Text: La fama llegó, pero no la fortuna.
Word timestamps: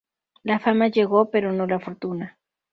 La 0.41 0.57
fama 0.57 0.87
llegó, 0.87 1.29
pero 1.29 1.51
no 1.51 1.67
la 1.67 1.79
fortuna. 1.79 2.39